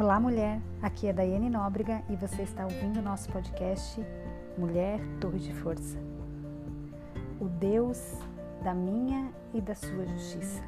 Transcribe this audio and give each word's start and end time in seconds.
Olá, 0.00 0.18
mulher. 0.18 0.62
Aqui 0.80 1.08
é 1.08 1.12
Daiane 1.12 1.50
Nóbrega 1.50 2.02
e 2.08 2.16
você 2.16 2.40
está 2.40 2.64
ouvindo 2.64 3.02
nosso 3.02 3.30
podcast 3.30 4.00
Mulher 4.56 4.98
Torre 5.20 5.38
de 5.38 5.52
Força. 5.52 5.98
O 7.38 7.44
Deus 7.44 8.16
da 8.64 8.72
minha 8.72 9.30
e 9.52 9.60
da 9.60 9.74
sua 9.74 10.06
justiça. 10.06 10.62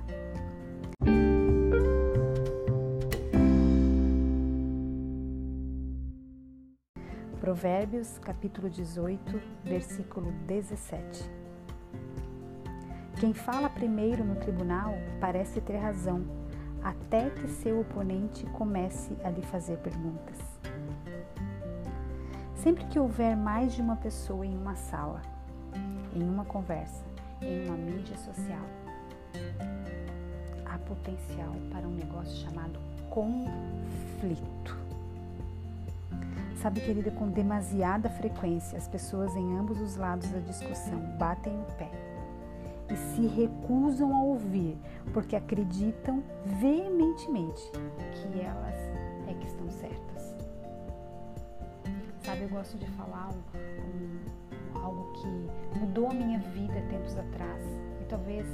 Provérbios, 7.40 8.18
capítulo 8.18 8.68
18, 8.68 9.40
versículo 9.64 10.30
17. 10.46 11.24
Quem 13.18 13.32
fala 13.32 13.70
primeiro 13.70 14.24
no 14.24 14.36
tribunal 14.36 14.92
parece 15.18 15.58
ter 15.62 15.78
razão 15.78 16.41
até 16.82 17.30
que 17.30 17.48
seu 17.48 17.80
oponente 17.80 18.44
comece 18.46 19.16
a 19.24 19.30
lhe 19.30 19.42
fazer 19.42 19.78
perguntas. 19.78 20.38
Sempre 22.56 22.84
que 22.86 22.98
houver 22.98 23.36
mais 23.36 23.72
de 23.74 23.82
uma 23.82 23.96
pessoa 23.96 24.46
em 24.46 24.56
uma 24.56 24.74
sala, 24.74 25.22
em 26.14 26.22
uma 26.22 26.44
conversa, 26.44 27.04
em 27.40 27.66
uma 27.66 27.76
mídia 27.76 28.16
social, 28.16 28.64
há 30.64 30.78
potencial 30.78 31.54
para 31.70 31.86
um 31.86 31.94
negócio 31.94 32.48
chamado 32.48 32.78
conflito. 33.10 34.80
Sabe, 36.60 36.80
querida, 36.80 37.10
com 37.10 37.28
demasiada 37.28 38.08
frequência, 38.08 38.78
as 38.78 38.86
pessoas 38.86 39.34
em 39.34 39.58
ambos 39.58 39.80
os 39.80 39.96
lados 39.96 40.30
da 40.30 40.38
discussão 40.38 41.00
batem 41.18 41.52
o 41.52 41.64
pé 41.76 42.01
e 42.90 42.96
se 42.96 43.26
recusam 43.26 44.14
a 44.14 44.22
ouvir, 44.22 44.78
porque 45.12 45.36
acreditam 45.36 46.22
veementemente 46.60 47.62
que 48.12 48.40
elas 48.40 48.76
é 49.28 49.34
que 49.34 49.46
estão 49.46 49.68
certas. 49.70 50.36
Sabe, 52.24 52.42
eu 52.42 52.48
gosto 52.48 52.78
de 52.78 52.86
falar 52.90 53.30
um, 53.30 54.76
um, 54.76 54.80
algo 54.80 55.12
que 55.14 55.78
mudou 55.78 56.10
a 56.10 56.14
minha 56.14 56.38
vida 56.38 56.80
tempos 56.88 57.16
atrás 57.16 57.62
e 58.00 58.04
talvez 58.04 58.46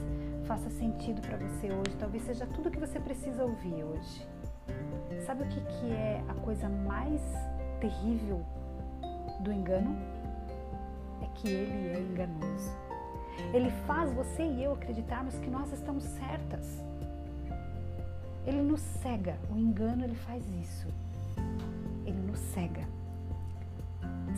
faça 0.44 0.70
sentido 0.70 1.20
para 1.20 1.36
você 1.36 1.66
hoje, 1.66 1.96
talvez 1.98 2.22
seja 2.24 2.46
tudo 2.46 2.70
que 2.70 2.78
você 2.78 2.98
precisa 2.98 3.44
ouvir 3.44 3.84
hoje. 3.84 4.26
Sabe 5.26 5.42
o 5.42 5.48
que, 5.48 5.60
que 5.60 5.90
é 5.92 6.22
a 6.28 6.34
coisa 6.34 6.68
mais 6.68 7.20
terrível 7.80 8.42
do 9.40 9.52
engano? 9.52 9.96
É 11.22 11.26
que 11.34 11.48
ele 11.48 11.88
é 11.88 12.00
enganoso. 12.00 12.87
Ele 13.52 13.70
faz 13.86 14.12
você 14.12 14.42
e 14.42 14.64
eu 14.64 14.72
acreditarmos 14.72 15.38
que 15.38 15.48
nós 15.48 15.72
estamos 15.72 16.04
certas. 16.04 16.82
Ele 18.46 18.62
nos 18.62 18.80
cega. 18.80 19.36
O 19.50 19.56
engano 19.56 20.04
ele 20.04 20.14
faz 20.14 20.44
isso. 20.60 20.88
Ele 22.06 22.20
nos 22.20 22.38
cega. 22.38 22.86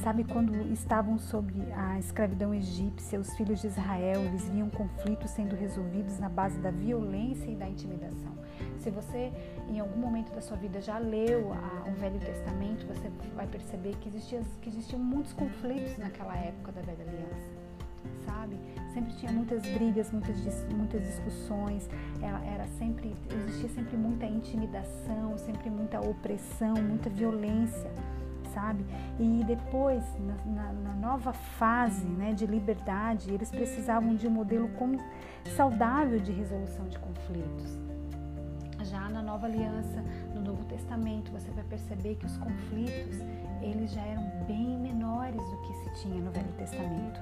Sabe 0.03 0.25
quando 0.25 0.55
estavam 0.73 1.19
sob 1.19 1.53
a 1.73 1.99
escravidão 1.99 2.55
egípcia, 2.55 3.21
os 3.21 3.35
filhos 3.37 3.61
de 3.61 3.67
Israel, 3.67 4.21
eles 4.23 4.49
viam 4.49 4.71
conflitos 4.71 5.31
sendo 5.31 5.55
resolvidos 5.55 6.19
na 6.19 6.29
base 6.29 6.59
da 6.59 6.71
violência 6.71 7.51
e 7.51 7.55
da 7.55 7.69
intimidação. 7.69 8.33
Se 8.79 8.91
você 8.91 9.31
em 9.69 9.79
algum 9.79 9.99
momento 9.99 10.33
da 10.33 10.41
sua 10.41 10.57
vida 10.57 10.81
já 10.81 10.99
leu 10.99 11.53
a, 11.53 11.89
o 11.89 11.93
Velho 11.95 12.19
Testamento, 12.19 12.87
você 12.87 13.11
vai 13.37 13.47
perceber 13.47 13.95
que, 14.01 14.09
existia, 14.09 14.41
que 14.63 14.71
existiam 14.71 14.99
muitos 14.99 15.35
conflitos 15.35 15.99
naquela 15.99 16.35
época 16.37 16.73
da 16.73 16.81
Velha 16.81 17.05
Aliança 17.05 17.60
sabe? 18.25 18.59
Sempre 18.93 19.13
tinha 19.15 19.33
muitas 19.33 19.63
brigas, 19.63 20.11
muitas, 20.11 20.37
muitas 20.73 21.03
discussões, 21.03 21.89
era, 22.21 22.45
era 22.45 22.67
sempre, 22.79 23.15
existia 23.31 23.69
sempre 23.69 23.97
muita 23.97 24.27
intimidação, 24.27 25.39
sempre 25.39 25.71
muita 25.71 26.01
opressão, 26.01 26.75
muita 26.75 27.09
violência, 27.09 27.91
sabe? 28.53 28.85
E 29.19 29.45
depois, 29.45 30.03
na, 30.19 30.35
na, 30.45 30.73
na 30.73 30.95
nova 30.95 31.33
fase 31.33 32.07
né, 32.07 32.33
de 32.33 32.47
liberdade, 32.47 33.33
eles 33.33 33.51
precisavam 33.51 34.15
de 34.15 34.27
um 34.27 34.31
modelo 34.31 34.69
como, 34.71 34.99
saudável 35.57 36.19
de 36.19 36.33
resolução 36.33 36.89
de 36.89 36.99
conflitos. 36.99 37.79
Já 38.83 39.09
na 39.09 39.23
nova 39.23 39.47
aliança, 39.47 40.03
no 40.35 40.41
Novo 40.41 40.65
Testamento, 40.65 41.31
você 41.31 41.51
vai 41.51 41.65
perceber 41.65 42.17
que 42.17 42.27
os 42.27 42.37
conflitos, 42.39 43.19
eles 43.61 43.93
já 43.93 44.01
eram 44.03 44.29
bem 44.47 44.79
menores 44.79 45.43
do 45.43 45.57
que 45.63 45.75
se 45.75 46.03
tinha 46.03 46.21
no 46.21 46.31
Velho 46.31 46.53
Testamento. 46.53 47.21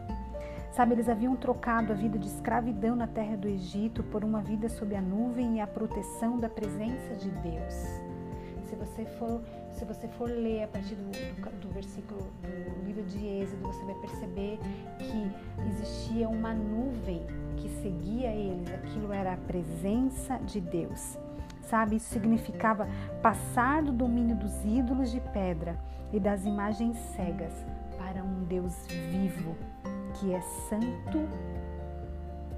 Sabe, 0.79 0.95
eles 0.95 1.09
haviam 1.09 1.35
trocado 1.35 1.93
a 1.93 1.97
vida 1.97 2.17
de 2.17 2.29
escravidão 2.29 2.95
na 2.95 3.09
terra 3.09 3.37
do 3.37 3.49
Egito 3.49 4.01
por 4.05 4.23
uma 4.23 4.41
vida 4.41 4.69
sob 4.69 4.95
a 4.95 5.03
nuvem 5.03 5.57
e 5.57 5.61
a 5.61 5.67
proteção 5.67 6.39
da 6.39 6.49
presença 6.49 7.17
de 7.17 7.29
Deus. 7.31 7.75
Se 8.65 8.77
você 8.77 9.05
for, 9.19 9.43
se 9.73 9.85
você 9.85 10.07
for 10.07 10.31
ler 10.31 10.63
a 10.63 10.69
partir 10.69 10.95
do, 10.95 11.11
do, 11.11 11.67
do 11.67 11.69
versículo 11.75 12.21
do 12.45 12.87
livro 12.87 13.03
de 13.07 13.27
Êxodo, 13.27 13.67
você 13.67 13.85
vai 13.87 13.95
perceber 13.97 14.61
que 15.01 15.67
existia 15.69 16.29
uma 16.29 16.55
nuvem 16.55 17.27
que 17.57 17.69
seguia 17.83 18.29
eles. 18.29 18.73
Aquilo 18.73 19.13
era 19.13 19.33
a 19.33 19.37
presença 19.37 20.39
de 20.47 20.61
Deus. 20.61 21.19
Sabe, 21.63 21.97
isso 21.97 22.09
significava 22.11 22.87
passar 23.21 23.83
do 23.83 23.93
domínio 23.93 24.37
dos 24.37 24.65
ídolos 24.65 25.11
de 25.11 25.21
pedra 25.33 25.77
e 26.13 26.21
das 26.21 26.45
imagens 26.45 26.97
cegas 27.17 27.67
para 27.99 28.23
um 28.23 28.45
Deus 28.45 28.87
vivo, 28.87 29.57
que 30.19 30.35
é 30.35 30.41
santo, 30.69 31.29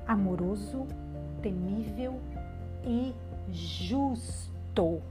amoroso, 0.06 0.86
temível 1.42 2.18
e 2.84 3.14
justo. 3.50 5.02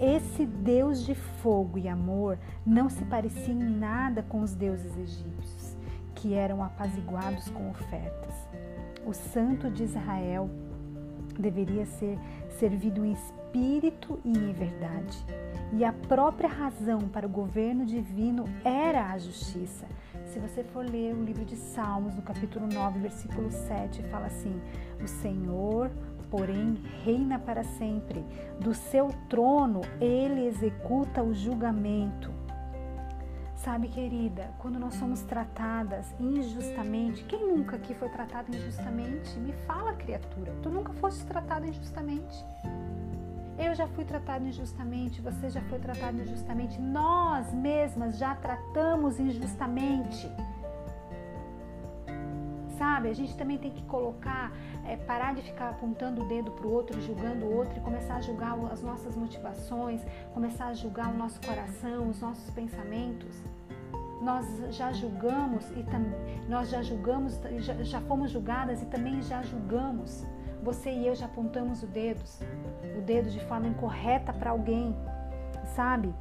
Esse 0.00 0.44
Deus 0.44 1.04
de 1.04 1.14
fogo 1.14 1.78
e 1.78 1.88
amor 1.88 2.38
não 2.66 2.88
se 2.88 3.04
parecia 3.04 3.52
em 3.52 3.58
nada 3.58 4.22
com 4.22 4.40
os 4.40 4.54
deuses 4.54 4.96
egípcios, 4.96 5.76
que 6.14 6.34
eram 6.34 6.64
apaziguados 6.64 7.48
com 7.50 7.70
ofertas. 7.70 8.34
O 9.06 9.12
Santo 9.12 9.70
de 9.70 9.84
Israel 9.84 10.48
deveria 11.38 11.86
ser 11.86 12.18
servido 12.58 13.04
espírito 13.04 14.20
e 14.24 14.32
verdade. 14.52 15.18
E 15.72 15.84
a 15.84 15.92
própria 15.92 16.48
razão 16.48 17.00
para 17.00 17.26
o 17.26 17.30
governo 17.30 17.84
divino 17.84 18.44
era 18.64 19.10
a 19.10 19.18
justiça, 19.18 19.86
se 20.34 20.40
você 20.40 20.64
for 20.64 20.84
ler 20.84 21.14
o 21.14 21.22
livro 21.22 21.44
de 21.44 21.54
Salmos, 21.54 22.16
no 22.16 22.22
capítulo 22.22 22.66
9, 22.66 22.98
versículo 22.98 23.52
7, 23.52 24.02
fala 24.04 24.26
assim: 24.26 24.60
O 25.00 25.06
Senhor, 25.06 25.92
porém, 26.28 26.74
reina 27.04 27.38
para 27.38 27.62
sempre. 27.62 28.24
Do 28.58 28.74
seu 28.74 29.10
trono 29.28 29.80
ele 30.00 30.46
executa 30.46 31.22
o 31.22 31.32
julgamento. 31.32 32.32
Sabe, 33.64 33.88
querida, 33.88 34.50
quando 34.58 34.78
nós 34.78 34.92
somos 34.96 35.22
tratadas 35.22 36.14
injustamente, 36.20 37.24
quem 37.24 37.48
nunca 37.48 37.76
aqui 37.76 37.94
foi 37.94 38.10
tratado 38.10 38.54
injustamente? 38.54 39.38
Me 39.38 39.54
fala, 39.66 39.94
criatura, 39.94 40.54
tu 40.62 40.68
nunca 40.68 40.92
foste 40.92 41.24
tratada 41.24 41.66
injustamente. 41.66 42.44
Eu 43.58 43.74
já 43.74 43.86
fui 43.86 44.04
tratada 44.04 44.46
injustamente, 44.46 45.22
você 45.22 45.48
já 45.48 45.62
foi 45.62 45.78
tratado 45.78 46.20
injustamente, 46.20 46.78
nós 46.78 47.54
mesmas 47.54 48.18
já 48.18 48.34
tratamos 48.34 49.18
injustamente. 49.18 50.30
Sabe, 52.76 53.08
a 53.08 53.14
gente 53.14 53.34
também 53.34 53.56
tem 53.56 53.70
que 53.70 53.82
colocar, 53.84 54.52
é, 54.84 54.94
parar 54.94 55.34
de 55.34 55.40
ficar 55.40 55.70
apontando 55.70 56.22
o 56.22 56.28
dedo 56.28 56.50
para 56.50 56.66
o 56.66 56.70
outro, 56.70 57.00
julgando 57.00 57.46
o 57.46 57.56
outro 57.56 57.78
e 57.78 57.80
começar 57.80 58.16
a 58.16 58.20
julgar 58.20 58.58
as 58.70 58.82
nossas 58.82 59.16
motivações, 59.16 60.02
começar 60.34 60.66
a 60.66 60.74
julgar 60.74 61.08
o 61.08 61.16
nosso 61.16 61.40
coração, 61.40 62.10
os 62.10 62.20
nossos 62.20 62.50
pensamentos. 62.50 63.53
Nós 64.24 64.46
já 64.70 64.90
julgamos 64.90 65.70
e 65.72 65.84
nós 66.48 66.70
já 66.70 66.82
julgamos, 66.82 67.38
já, 67.58 67.74
já 67.82 68.00
fomos 68.00 68.30
julgadas 68.30 68.80
e 68.80 68.86
também 68.86 69.20
já 69.20 69.42
julgamos 69.42 70.24
você 70.62 70.90
e 70.90 71.06
eu 71.06 71.14
já 71.14 71.26
apontamos 71.26 71.82
o 71.82 71.86
dedo, 71.86 72.22
o 72.96 73.02
dedo 73.02 73.28
de 73.28 73.38
forma 73.40 73.68
incorreta 73.68 74.32
para 74.32 74.50
alguém, 74.50 74.96
sabe? 75.76 76.14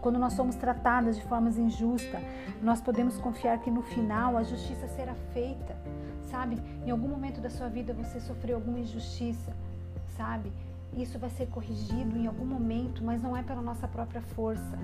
Quando 0.00 0.18
nós 0.18 0.32
somos 0.32 0.56
tratadas 0.56 1.16
de 1.16 1.22
formas 1.24 1.58
injustas, 1.58 2.22
nós 2.62 2.80
podemos 2.80 3.18
confiar 3.18 3.58
que 3.58 3.70
no 3.70 3.82
final 3.82 4.38
a 4.38 4.42
justiça 4.42 4.88
será 4.88 5.14
feita, 5.34 5.76
sabe? 6.22 6.56
Em 6.86 6.90
algum 6.90 7.08
momento 7.08 7.38
da 7.38 7.50
sua 7.50 7.68
vida 7.68 7.92
você 7.92 8.18
sofreu 8.18 8.56
alguma 8.56 8.78
injustiça, 8.78 9.52
sabe? 10.16 10.50
Isso 10.96 11.18
vai 11.18 11.30
ser 11.30 11.46
corrigido 11.46 12.16
em 12.16 12.26
algum 12.26 12.44
momento, 12.44 13.02
mas 13.02 13.22
não 13.22 13.36
é 13.36 13.42
pela 13.42 13.60
nossa 13.60 13.88
própria 13.88 14.22
força. 14.22 14.78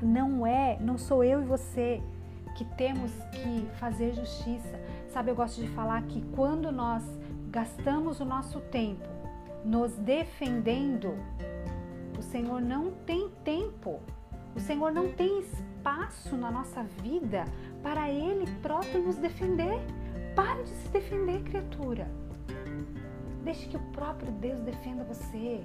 Não 0.00 0.46
é, 0.46 0.78
não 0.80 0.98
sou 0.98 1.22
eu 1.22 1.42
e 1.42 1.44
você 1.44 2.02
que 2.56 2.64
temos 2.64 3.12
que 3.32 3.66
fazer 3.78 4.14
justiça. 4.14 4.80
Sabe, 5.08 5.30
eu 5.30 5.34
gosto 5.34 5.60
de 5.60 5.68
falar 5.68 6.02
que 6.02 6.22
quando 6.34 6.72
nós 6.72 7.02
gastamos 7.50 8.20
o 8.20 8.24
nosso 8.24 8.60
tempo 8.60 9.08
nos 9.64 9.92
defendendo, 9.96 11.14
o 12.18 12.22
Senhor 12.22 12.60
não 12.60 12.90
tem 13.06 13.30
tempo, 13.44 14.00
o 14.56 14.60
Senhor 14.60 14.92
não 14.92 15.12
tem 15.12 15.40
espaço 15.40 16.36
na 16.36 16.50
nossa 16.50 16.82
vida 17.02 17.44
para 17.82 18.10
Ele 18.10 18.50
próprio 18.60 19.02
nos 19.02 19.16
defender. 19.16 19.78
Pare 20.34 20.62
de 20.62 20.70
se 20.70 20.88
defender, 20.88 21.42
criatura. 21.42 22.08
Deixe 23.44 23.66
que 23.66 23.76
o 23.76 23.80
próprio 23.92 24.30
Deus 24.32 24.60
defenda 24.60 25.04
você. 25.04 25.64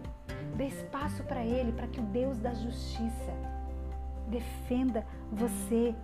Dê 0.55 0.67
espaço 0.67 1.23
para 1.23 1.43
Ele, 1.43 1.71
para 1.71 1.87
que 1.87 1.99
o 1.99 2.03
Deus 2.03 2.37
da 2.39 2.53
justiça 2.53 3.33
defenda 4.27 5.05
você. 5.31 5.95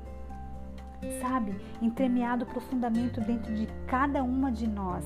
Sabe, 1.19 1.59
entremeado 1.81 2.45
profundamente 2.45 3.19
dentro 3.19 3.53
de 3.53 3.67
cada 3.87 4.23
uma 4.23 4.49
de 4.49 4.65
nós, 4.65 5.03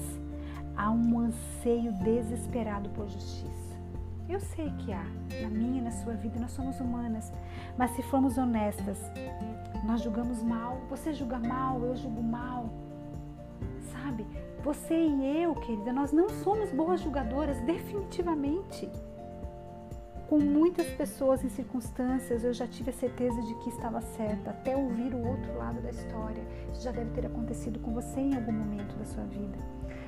há 0.76 0.92
um 0.92 1.20
anseio 1.20 1.92
desesperado 1.94 2.90
por 2.92 3.08
justiça. 3.08 3.76
Eu 4.30 4.40
sei 4.40 4.70
que 4.80 4.94
há, 4.94 5.06
na 5.42 5.50
minha 5.50 5.80
e 5.80 5.82
na 5.82 5.90
sua 5.90 6.14
vida, 6.14 6.40
nós 6.40 6.52
somos 6.52 6.80
humanas, 6.80 7.34
mas 7.78 7.92
se 7.92 8.04
formos 8.04 8.38
honestas, 8.38 9.00
nós 9.86 10.02
julgamos 10.02 10.44
mal, 10.44 10.82
você 10.88 11.14
julga 11.14 11.40
mal, 11.40 11.82
eu 11.82 11.96
julgo 11.96 12.22
mal? 12.22 12.70
Você 14.68 14.96
e 14.96 15.44
eu, 15.44 15.56
querida, 15.56 15.94
nós 15.94 16.12
não 16.12 16.28
somos 16.28 16.74
boas 16.74 17.00
julgadoras, 17.00 17.58
definitivamente. 17.62 18.92
Com 20.28 20.40
muitas 20.40 20.86
pessoas 20.88 21.42
em 21.42 21.48
circunstâncias, 21.48 22.44
eu 22.44 22.54
já 22.54 22.68
tive 22.68 22.90
a 22.90 22.94
certeza 22.94 23.42
de 23.44 23.56
que 23.60 23.70
estava 23.70 24.02
certa, 24.02 24.50
até 24.50 24.76
ouvir 24.76 25.14
o 25.14 25.26
outro 25.26 25.58
lado 25.58 25.82
da 25.82 25.90
história. 25.90 26.44
Isso 26.74 26.82
já 26.82 26.92
deve 26.92 27.12
ter 27.12 27.26
acontecido 27.26 27.80
com 27.80 27.94
você 27.94 28.20
em 28.20 28.36
algum 28.36 28.52
momento 28.52 28.94
da 28.98 29.06
sua 29.06 29.24
vida. 29.24 29.58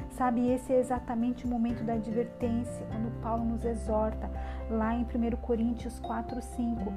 Sabe, 0.09 0.51
esse 0.51 0.73
é 0.73 0.77
exatamente 0.77 1.45
o 1.45 1.47
momento 1.47 1.81
da 1.85 1.93
advertência, 1.93 2.85
quando 2.87 3.21
Paulo 3.21 3.45
nos 3.45 3.63
exorta, 3.63 4.29
lá 4.69 4.93
em 4.93 5.03
1 5.03 5.37
Coríntios 5.37 6.01
4, 6.01 6.41
5, 6.41 6.93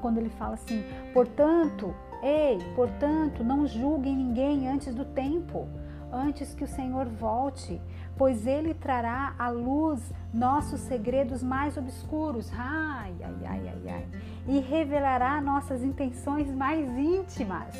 quando 0.00 0.16
ele 0.16 0.30
fala 0.30 0.54
assim: 0.54 0.82
portanto, 1.12 1.94
ei, 2.22 2.56
portanto, 2.74 3.44
não 3.44 3.66
julguem 3.66 4.16
ninguém 4.16 4.66
antes 4.66 4.94
do 4.94 5.04
tempo, 5.04 5.68
antes 6.12 6.54
que 6.54 6.64
o 6.64 6.68
Senhor 6.68 7.06
volte, 7.06 7.80
pois 8.16 8.46
ele 8.46 8.74
trará 8.74 9.34
à 9.38 9.48
luz 9.48 10.12
nossos 10.32 10.80
segredos 10.80 11.42
mais 11.42 11.76
obscuros, 11.76 12.50
ai, 12.54 13.14
ai, 13.22 13.46
ai, 13.46 13.68
ai, 13.68 13.88
ai, 13.88 14.08
e 14.46 14.60
revelará 14.60 15.40
nossas 15.40 15.82
intenções 15.82 16.50
mais 16.54 16.88
íntimas. 16.98 17.74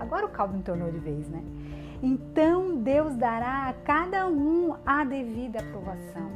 Agora, 0.00 0.26
o 0.26 0.28
caldo 0.28 0.56
entornou 0.56 0.90
de 0.92 0.98
vez, 0.98 1.28
né? 1.28 1.42
Então 2.02 2.76
Deus 2.82 3.16
dará 3.16 3.68
a 3.68 3.72
cada 3.72 4.26
um 4.26 4.76
a 4.84 5.04
devida 5.04 5.60
aprovação. 5.60 6.30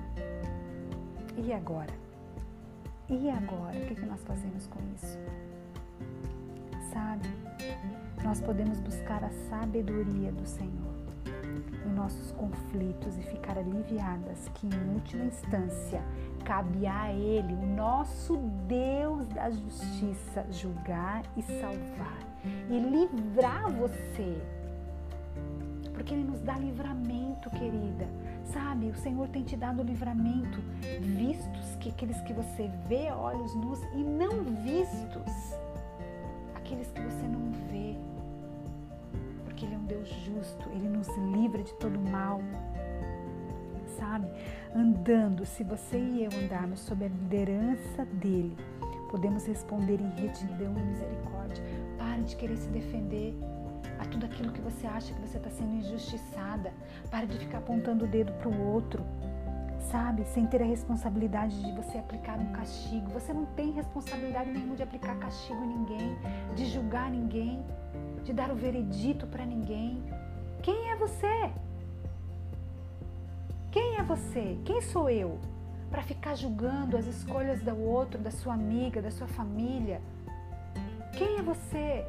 E 1.37 1.53
agora? 1.53 1.93
E 3.09 3.29
agora? 3.29 3.77
O 3.77 3.87
que 3.87 4.07
nós 4.07 4.23
fazemos 4.25 4.67
com 4.69 4.79
isso? 4.95 5.19
Sabe? 6.97 7.29
Nós 8.25 8.41
podemos 8.41 8.81
buscar 8.81 9.23
a 9.23 9.29
sabedoria 9.51 10.33
do 10.33 10.47
Senhor 10.47 10.95
em 11.85 11.91
nossos 11.91 12.33
conflitos 12.33 13.19
e 13.19 13.21
ficar 13.21 13.59
aliviadas 13.59 14.49
que, 14.55 14.67
em 14.67 14.95
última 14.95 15.25
instância, 15.25 16.03
cabe 16.43 16.87
a 16.87 17.13
Ele, 17.13 17.53
o 17.53 17.67
nosso 17.67 18.39
Deus 18.67 19.29
da 19.29 19.51
justiça, 19.51 20.47
julgar 20.51 21.23
e 21.37 21.43
salvar 21.43 22.19
e 22.71 22.79
livrar 22.79 23.71
você 23.71 24.41
porque 25.93 26.15
Ele 26.15 26.25
nos 26.25 26.41
dá 26.43 26.55
livramento, 26.59 27.51
querida. 27.51 28.07
Sabe, 28.45 28.91
o 28.91 28.95
Senhor 28.97 29.29
tem 29.29 29.43
te 29.43 29.57
dado 29.57 29.83
livramento, 29.83 30.61
vistos 31.01 31.75
que 31.81 31.89
aqueles 31.89 32.21
que 32.21 32.33
você 32.33 32.71
vê 32.87 33.11
olhos 33.11 33.55
nus 33.57 33.81
e 33.95 34.05
não 34.05 34.45
vistos, 34.63 35.57
aqueles 36.67 36.91
que 36.91 37.01
você 37.01 37.29
não 37.29 37.53
vê, 37.71 37.95
porque 39.45 39.65
Ele 39.65 39.77
é 39.77 39.79
um 39.79 39.85
Deus 39.85 40.09
justo, 40.09 40.69
Ele 40.71 40.89
nos 40.89 41.09
livra 41.33 41.63
de 41.63 41.73
todo 41.75 41.99
mal. 42.11 42.41
Sabe, 43.97 44.29
andando, 44.75 45.47
se 45.47 45.63
você 45.63 45.97
e 45.97 46.25
eu 46.25 46.31
andarmos 46.33 46.81
sob 46.81 47.05
a 47.05 47.09
liderança 47.09 48.05
dele, 48.15 48.57
podemos 49.11 49.47
responder 49.47 50.01
em 50.01 50.11
retidão 50.21 50.77
e 50.77 50.83
misericórdia. 50.83 51.65
Pare 51.97 52.23
de 52.23 52.37
querer 52.37 52.57
se 52.57 52.69
defender 52.69 53.35
a 53.99 54.05
tudo 54.05 54.27
aquilo 54.27 54.53
que 54.53 54.61
você 54.61 54.87
acha 54.87 55.15
que 55.15 55.21
você 55.21 55.39
está 55.39 55.49
sendo 55.49 55.77
injustiçada. 55.77 56.73
Pare 57.11 57.27
de 57.27 57.39
ficar 57.39 57.59
apontando 57.59 58.05
o 58.05 58.09
dedo 58.09 58.33
para 58.33 58.49
o 58.49 58.67
outro, 58.67 59.03
sabe? 59.91 60.25
Sem 60.25 60.47
ter 60.47 60.63
a 60.63 60.65
responsabilidade 60.65 61.63
de 61.63 61.73
você 61.73 61.99
aplicar 61.99 62.39
um 62.39 62.53
castigo. 62.53 63.11
Você 63.11 63.33
não 63.33 63.47
tem 63.47 63.73
responsabilidade 63.73 64.51
nenhuma 64.51 64.77
de 64.77 64.83
aplicar 64.83 65.17
castigo 65.19 65.63
em 65.65 65.69
ninguém, 65.69 66.19
de 66.55 66.67
julgar 66.67 67.11
ninguém, 67.11 67.65
de 68.25 68.33
dar 68.33 68.51
o 68.51 68.55
veredito 68.55 69.27
para 69.27 69.45
ninguém. 69.45 70.03
Quem 70.63 70.91
é 70.91 70.97
você? 70.97 71.51
Quem 73.71 73.97
é 73.97 74.03
você? 74.03 74.59
Quem 74.65 74.81
sou 74.81 75.09
eu? 75.09 75.39
Para 75.91 76.03
ficar 76.03 76.35
julgando 76.35 76.97
as 76.97 77.07
escolhas 77.07 77.61
do 77.63 77.77
outro, 77.79 78.21
da 78.21 78.31
sua 78.31 78.55
amiga, 78.55 79.01
da 79.01 79.11
sua 79.11 79.29
família. 79.29 80.01
Quem 81.17 81.39
é 81.39 81.43
você? 81.43 82.05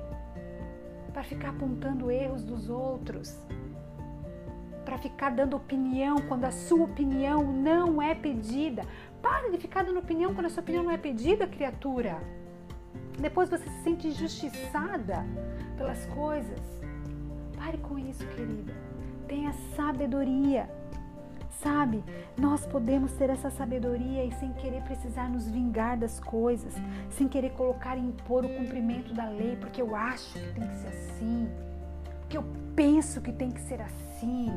para 1.18 1.24
ficar 1.24 1.50
apontando 1.50 2.12
erros 2.12 2.44
dos 2.44 2.70
outros, 2.70 3.42
para 4.98 5.04
ficar 5.04 5.30
dando 5.30 5.56
opinião 5.56 6.18
quando 6.28 6.46
a 6.46 6.52
sua 6.52 6.86
opinião 6.86 7.44
não 7.44 8.02
é 8.02 8.16
pedida. 8.16 8.84
Pare 9.22 9.52
de 9.52 9.58
ficar 9.58 9.84
dando 9.84 10.00
opinião 10.00 10.34
quando 10.34 10.48
a 10.48 10.50
sua 10.50 10.64
opinião 10.64 10.84
não 10.84 10.92
é 10.92 10.98
pedida, 10.98 11.46
criatura. 11.48 12.20
Depois 13.20 13.48
você 13.48 13.70
se 13.70 13.84
sente 13.84 14.08
injustiçada 14.08 15.24
pelas 15.78 16.04
coisas. 16.08 16.60
Pare 17.56 17.78
com 17.78 18.00
isso, 18.00 18.26
querida. 18.28 18.74
Tenha 19.28 19.54
sabedoria. 19.76 20.68
Sabe, 21.62 22.04
nós 22.38 22.66
podemos 22.68 23.12
ter 23.14 23.30
essa 23.32 23.50
sabedoria 23.50 24.24
e 24.24 24.32
sem 24.34 24.54
querer 24.54 24.82
precisar 24.84 25.28
nos 25.28 25.50
vingar 25.50 25.98
das 25.98 26.20
coisas, 26.20 26.74
sem 27.10 27.28
querer 27.28 27.52
colocar 27.52 27.98
e 27.98 28.00
impor 28.00 28.46
o 28.46 28.50
cumprimento 28.50 29.12
da 29.14 29.28
lei, 29.28 29.58
porque 29.60 29.82
eu 29.82 29.96
acho 29.96 30.34
que 30.34 30.54
tem 30.54 30.68
que 30.68 30.76
ser 30.78 30.88
assim, 30.88 31.50
porque 32.22 32.38
eu 32.38 32.44
penso 32.76 33.20
que 33.22 33.32
tem 33.32 33.50
que 33.50 33.60
ser 33.62 33.82
assim, 33.82 34.52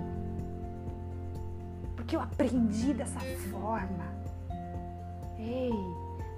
porque 2.11 2.17
eu 2.17 2.23
aprendi 2.23 2.93
dessa 2.93 3.21
forma. 3.53 4.05
Ei, 5.39 5.71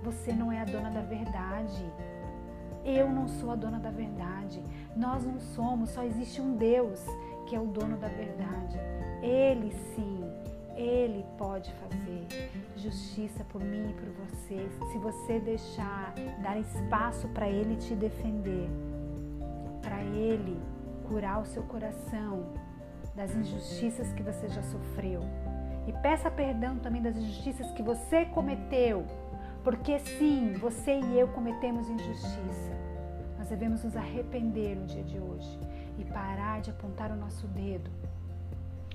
você 0.02 0.30
não 0.30 0.52
é 0.52 0.60
a 0.60 0.66
dona 0.66 0.90
da 0.90 1.00
verdade. 1.00 1.82
Eu 2.84 3.08
não 3.08 3.26
sou 3.26 3.50
a 3.52 3.54
dona 3.54 3.78
da 3.78 3.88
verdade. 3.90 4.62
Nós 4.94 5.24
não 5.24 5.40
somos, 5.40 5.88
só 5.88 6.02
existe 6.02 6.42
um 6.42 6.56
Deus 6.56 7.00
que 7.46 7.56
é 7.56 7.58
o 7.58 7.64
dono 7.64 7.96
da 7.96 8.08
verdade. 8.08 8.78
Ele 9.22 9.72
sim 9.94 10.20
ele 10.76 11.24
pode 11.38 11.72
fazer 11.72 12.50
justiça 12.76 13.42
por 13.44 13.62
mim 13.62 13.90
e 13.90 13.94
por 13.94 14.10
você, 14.26 14.68
se 14.90 14.98
você 14.98 15.38
deixar 15.38 16.12
dar 16.42 16.58
espaço 16.58 17.28
para 17.28 17.48
Ele 17.48 17.76
te 17.76 17.94
defender, 17.94 18.68
para 19.80 20.02
Ele 20.02 20.60
curar 21.08 21.40
o 21.40 21.46
seu 21.46 21.62
coração 21.62 22.46
das 23.14 23.34
injustiças 23.34 24.12
que 24.12 24.22
você 24.22 24.48
já 24.48 24.62
sofreu. 24.62 25.22
E 25.86 25.92
peça 25.92 26.30
perdão 26.30 26.78
também 26.78 27.02
das 27.02 27.16
injustiças 27.16 27.70
que 27.72 27.82
você 27.82 28.24
cometeu, 28.26 29.06
porque 29.64 29.98
sim, 29.98 30.54
você 30.54 30.98
e 30.98 31.18
eu 31.18 31.28
cometemos 31.28 31.88
injustiça. 31.88 32.72
Nós 33.38 33.48
devemos 33.48 33.82
nos 33.82 33.96
arrepender 33.96 34.76
no 34.76 34.86
dia 34.86 35.02
de 35.02 35.18
hoje 35.18 35.58
e 35.98 36.04
parar 36.04 36.60
de 36.60 36.70
apontar 36.70 37.10
o 37.10 37.16
nosso 37.16 37.46
dedo 37.48 37.90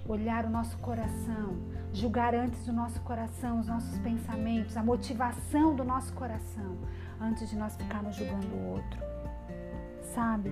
olhar 0.08 0.46
o 0.46 0.50
nosso 0.50 0.78
coração, 0.78 1.58
julgar 1.94 2.34
antes 2.34 2.66
do 2.66 2.74
nosso 2.74 3.02
coração 3.02 3.60
os 3.60 3.68
nossos 3.68 3.98
pensamentos, 4.00 4.78
a 4.78 4.84
motivação 4.84 5.76
do 5.76 5.84
nosso 5.84 6.14
coração, 6.14 6.78
antes 7.20 7.50
de 7.50 7.58
nós 7.58 7.76
ficarmos 7.76 8.16
julgando 8.16 8.48
o 8.48 8.72
outro. 8.72 9.00
Sabe? 10.14 10.52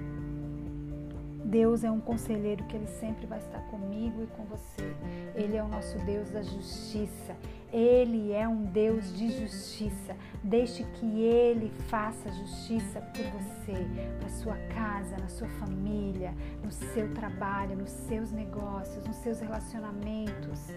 Deus 1.46 1.84
é 1.84 1.92
um 1.92 2.00
conselheiro 2.00 2.64
que 2.64 2.76
ele 2.76 2.88
sempre 2.88 3.28
vai 3.28 3.38
estar 3.38 3.60
comigo 3.68 4.24
e 4.24 4.28
com 4.28 4.44
você. 4.46 4.96
Ele 5.36 5.56
é 5.56 5.64
o 5.64 5.68
nosso 5.68 5.96
Deus 6.00 6.32
da 6.32 6.42
justiça. 6.42 7.36
Ele 7.72 8.34
é 8.34 8.48
um 8.48 8.64
Deus 8.64 9.16
de 9.16 9.30
justiça. 9.30 10.16
Deixe 10.44 10.84
que 10.84 11.22
Ele 11.22 11.70
faça 11.88 12.32
justiça 12.32 13.00
por 13.00 13.26
você, 13.26 13.74
para 14.20 14.30
sua 14.30 14.56
casa, 14.74 15.18
na 15.18 15.28
sua 15.28 15.48
família, 15.60 16.34
no 16.64 16.72
seu 16.72 17.14
trabalho, 17.14 17.78
nos 17.78 17.92
seus 17.92 18.32
negócios, 18.32 19.06
nos 19.06 19.18
seus 19.18 19.40
relacionamentos. 19.40 20.72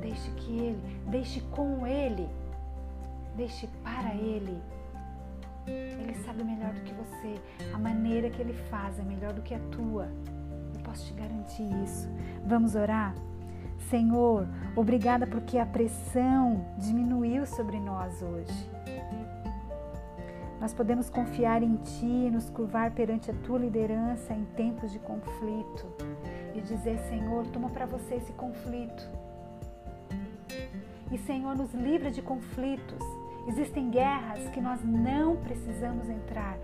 Deixe 0.00 0.30
que 0.36 0.58
Ele, 0.58 1.00
deixe 1.08 1.40
com 1.50 1.86
Ele, 1.86 2.26
deixe 3.36 3.68
para 3.82 4.14
Ele. 4.14 4.58
Ele 5.68 6.14
sabe 6.24 6.44
melhor 6.44 6.72
do 6.72 6.80
que 6.82 6.94
você. 6.94 7.34
A 7.74 7.78
maneira 7.78 8.30
que 8.30 8.40
Ele 8.40 8.52
faz 8.52 8.98
é 8.98 9.02
melhor 9.02 9.32
do 9.32 9.42
que 9.42 9.54
a 9.54 9.60
tua. 9.70 10.08
Eu 10.74 10.80
posso 10.82 11.06
te 11.06 11.14
garantir 11.14 11.68
isso. 11.84 12.08
Vamos 12.44 12.74
orar? 12.74 13.14
Senhor, 13.90 14.46
obrigada 14.76 15.26
porque 15.26 15.58
a 15.58 15.64
pressão 15.64 16.64
diminuiu 16.78 17.46
sobre 17.46 17.78
nós 17.78 18.20
hoje. 18.22 18.70
Nós 20.60 20.74
podemos 20.74 21.08
confiar 21.08 21.62
em 21.62 21.76
Ti, 21.76 22.30
nos 22.30 22.50
curvar 22.50 22.90
perante 22.90 23.30
a 23.30 23.34
Tua 23.34 23.58
liderança 23.58 24.34
em 24.34 24.44
tempos 24.56 24.90
de 24.90 24.98
conflito 24.98 25.86
e 26.54 26.60
dizer: 26.60 26.98
Senhor, 27.08 27.46
toma 27.46 27.70
para 27.70 27.86
você 27.86 28.16
esse 28.16 28.32
conflito. 28.32 29.08
E, 31.10 31.16
Senhor, 31.18 31.56
nos 31.56 31.72
livra 31.72 32.10
de 32.10 32.20
conflitos. 32.20 33.02
Existem 33.48 33.90
guerras 33.90 34.46
que 34.50 34.60
nós 34.60 34.84
não 34.84 35.36
precisamos 35.36 36.08
entrar. 36.08 36.58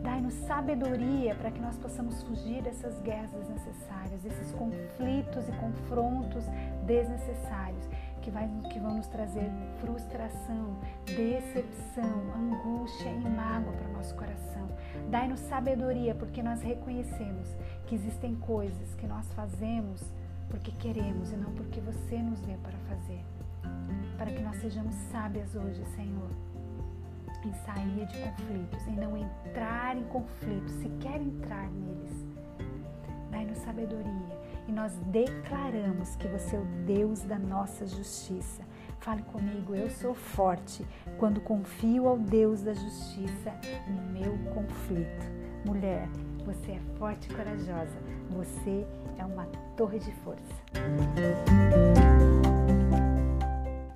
Dai-nos 0.00 0.34
sabedoria 0.46 1.34
para 1.34 1.50
que 1.50 1.60
nós 1.60 1.76
possamos 1.76 2.22
fugir 2.22 2.62
dessas 2.62 3.00
guerras 3.00 3.32
desnecessárias, 3.32 4.22
desses 4.22 4.52
conflitos 4.52 5.48
e 5.48 5.52
confrontos 5.52 6.44
desnecessários 6.86 7.84
que, 8.22 8.30
vai, 8.30 8.48
que 8.70 8.78
vão 8.78 8.96
nos 8.96 9.08
trazer 9.08 9.50
frustração, 9.80 10.76
decepção, 11.04 12.32
angústia 12.36 13.10
e 13.10 13.28
mágoa 13.28 13.72
para 13.72 13.88
o 13.88 13.92
nosso 13.92 14.14
coração. 14.14 14.68
Dai-nos 15.10 15.40
sabedoria, 15.40 16.14
porque 16.14 16.42
nós 16.42 16.62
reconhecemos 16.62 17.56
que 17.86 17.96
existem 17.96 18.36
coisas 18.36 18.94
que 18.94 19.06
nós 19.06 19.26
fazemos 19.32 20.00
porque 20.48 20.70
queremos 20.72 21.32
e 21.32 21.36
não 21.36 21.52
porque 21.54 21.80
você 21.80 22.18
nos 22.18 22.40
deu 22.40 22.58
para 22.58 22.78
fazer. 22.88 23.20
Para 24.20 24.32
que 24.32 24.42
nós 24.42 24.56
sejamos 24.56 24.94
sábias 25.10 25.54
hoje, 25.54 25.82
Senhor, 25.96 26.28
em 27.42 27.54
sair 27.64 28.04
de 28.04 28.18
conflitos, 28.18 28.86
em 28.86 28.94
não 28.94 29.16
entrar 29.16 29.96
em 29.96 30.04
conflitos, 30.04 30.74
se 30.74 30.90
quer 31.00 31.18
entrar 31.22 31.70
neles. 31.70 32.26
Dai-nos 33.30 33.56
sabedoria 33.56 34.38
e 34.68 34.72
nós 34.72 34.92
declaramos 35.06 36.16
que 36.16 36.28
você 36.28 36.56
é 36.56 36.58
o 36.58 36.66
Deus 36.84 37.22
da 37.22 37.38
nossa 37.38 37.86
justiça. 37.86 38.62
Fale 38.98 39.22
comigo, 39.22 39.74
eu 39.74 39.88
sou 39.88 40.14
forte 40.14 40.86
quando 41.16 41.40
confio 41.40 42.06
ao 42.06 42.18
Deus 42.18 42.60
da 42.60 42.74
justiça 42.74 43.54
no 43.88 44.02
meu 44.12 44.36
conflito. 44.52 45.24
Mulher, 45.64 46.06
você 46.44 46.72
é 46.72 46.80
forte 46.98 47.30
e 47.30 47.34
corajosa. 47.34 47.96
Você 48.28 48.86
é 49.16 49.24
uma 49.24 49.46
torre 49.78 49.98
de 49.98 50.12
força. 50.16 50.60